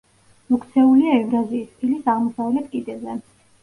[0.53, 3.21] მოქცეულია ევრაზიის ფილის აღმოსავლეთ კიდეზე.